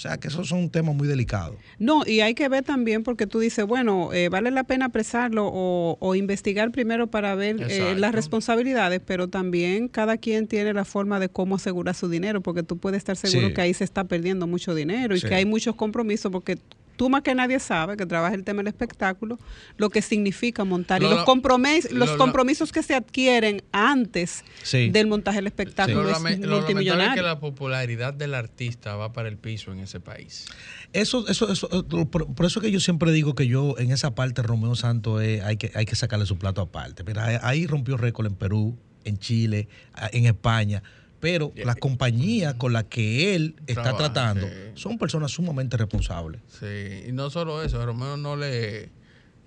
[0.00, 1.58] O sea, que esos son un tema muy delicado.
[1.78, 5.46] No, y hay que ver también porque tú dices, bueno, eh, vale la pena apresarlo
[5.52, 10.86] o, o investigar primero para ver eh, las responsabilidades, pero también cada quien tiene la
[10.86, 13.52] forma de cómo asegurar su dinero, porque tú puedes estar seguro Sí.
[13.54, 15.28] que ahí se está perdiendo mucho dinero y Sí.
[15.28, 16.56] que hay muchos compromisos, porque
[16.96, 19.38] tú más que nadie sabe que trabaja el tema del espectáculo,
[19.76, 23.62] lo que significa montar Lo- y los, compromis- lo- los lo- compromisos que se adquieren
[23.72, 24.90] antes Sí.
[24.90, 27.22] del montaje del espectáculo Lo, es lo lamentable es que multimillonario.
[27.22, 30.46] la popularidad del artista va para el piso en ese país.
[30.92, 34.14] Eso, eso, eso, eh, por, por eso que yo siempre digo que yo en esa
[34.14, 37.04] parte Romeo Santos eh, hay, que, hay que sacarle su plato aparte.
[37.04, 39.68] Mira, ahí- rompió récord en Perú, en Chile,
[40.12, 40.82] en España.
[41.20, 44.52] Pero las compañías con las que él está Trabaja, tratando sí.
[44.74, 46.40] son personas sumamente responsables.
[46.48, 48.88] Sí, y no solo eso, a Romeo no le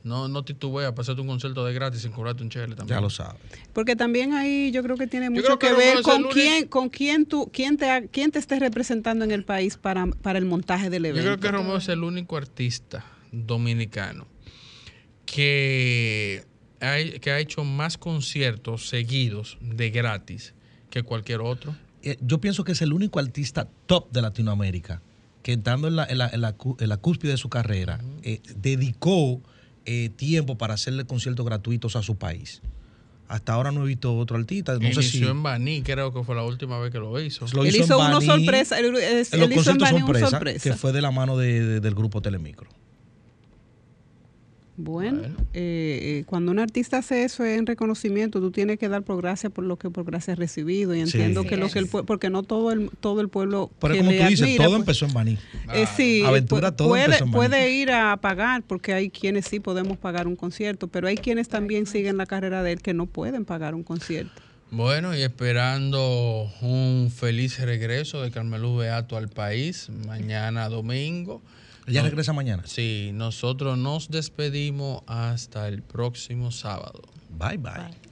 [0.03, 2.97] no, no titubea para hacerte un concierto de gratis sin cobrarte un chele también.
[2.97, 3.39] Ya lo sabes.
[3.71, 6.89] Porque también ahí yo creo que tiene Yo mucho que ver con único- quién, con
[6.89, 10.89] quién tú, quién te, quién te esté representando en el país para, para el montaje
[10.89, 11.39] del Yo evento.
[11.39, 14.27] creo que Romeo es el único artista dominicano
[15.25, 16.43] que,
[16.79, 20.53] hay, que ha hecho más conciertos seguidos de gratis
[20.93, 21.75] que cualquier otro.
[22.03, 25.01] Eh, Yo pienso que es el único artista top de Latinoamérica
[25.41, 27.99] que estando en la, en la- en la cu- en la cúspide de su carrera,
[28.21, 29.41] eh, dedicó
[29.85, 32.61] eh, tiempo para hacerle conciertos gratuitos a su país.
[33.27, 34.73] Hasta ahora no he visto otro artista.
[34.75, 37.45] No sé Inició si en Baní, creo que fue la última vez que lo hizo.
[37.53, 40.69] lo Él hizo, hizo Baní, sorpresa, él- los él hizo en Baní sorpresa, sorpresa.
[40.69, 42.69] que fue de la mano de- de- del grupo Telemicro.
[44.75, 45.21] Bueno,
[45.53, 49.17] eh, eh, cuando un artista hace eso es en reconocimiento, tú tienes que dar por
[49.17, 51.87] gracia por lo que por gracia has recibido y entiendo Sí, que lo que el
[51.87, 54.73] porque no todo el todo el pueblo Pero que como le tú dices, admira, todo
[54.73, 55.37] pues, empezó en Baní.
[55.75, 57.47] eh, sí, Aventura, todo puede, empezó en Baní.
[57.49, 61.49] puede ir a pagar porque hay quienes sí podemos pagar un concierto, pero hay quienes
[61.49, 64.41] también siguen la carrera de él que no pueden pagar un concierto.
[64.71, 71.43] Bueno, y esperando un feliz regreso de Carmelo Beato al país mañana domingo.
[71.87, 72.63] Ella No- regresa mañana.
[72.65, 77.01] Sí, nosotros nos despedimos hasta el próximo sábado.
[77.29, 78.02] Bye bye.